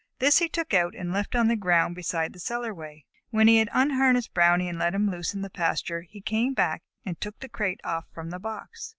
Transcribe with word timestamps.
This 0.17 0.39
he 0.39 0.49
took 0.49 0.73
out 0.73 0.95
and 0.95 1.13
left 1.13 1.35
on 1.35 1.47
the 1.47 1.55
ground 1.55 1.93
beside 1.93 2.33
the 2.33 2.39
cellarway. 2.39 3.05
When 3.29 3.47
he 3.47 3.57
had 3.59 3.69
unharnessed 3.71 4.33
Brownie 4.33 4.67
and 4.67 4.79
let 4.79 4.95
him 4.95 5.11
loose 5.11 5.35
in 5.35 5.43
the 5.43 5.49
pasture, 5.51 6.01
he 6.01 6.21
came 6.21 6.55
back 6.55 6.81
and 7.05 7.21
took 7.21 7.39
the 7.39 7.47
crate 7.47 7.81
off 7.83 8.05
from 8.11 8.31
the 8.31 8.39
box. 8.39 8.89